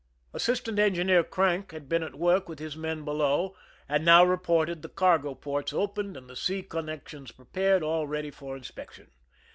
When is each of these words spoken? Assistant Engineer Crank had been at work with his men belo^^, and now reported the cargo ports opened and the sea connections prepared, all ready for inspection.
Assistant 0.33 0.79
Engineer 0.79 1.23
Crank 1.23 1.73
had 1.73 1.87
been 1.87 2.01
at 2.01 2.15
work 2.15 2.49
with 2.49 2.57
his 2.57 2.75
men 2.75 3.05
belo^^, 3.05 3.53
and 3.87 4.03
now 4.03 4.25
reported 4.25 4.81
the 4.81 4.89
cargo 4.89 5.35
ports 5.35 5.73
opened 5.73 6.17
and 6.17 6.27
the 6.27 6.35
sea 6.35 6.63
connections 6.63 7.31
prepared, 7.31 7.83
all 7.83 8.07
ready 8.07 8.31
for 8.31 8.57
inspection. 8.57 9.11